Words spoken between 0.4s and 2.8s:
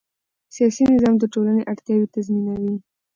سیاسي نظام د ټولنې اړتیاوې تنظیموي